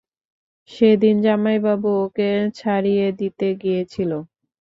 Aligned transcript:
সেদিন 0.71 1.15
জামাইবাবু 1.25 1.89
ওকে 2.03 2.29
ছাড়িয়ে 2.59 3.07
দিতে 3.19 3.47
গিয়েছিল। 3.61 4.11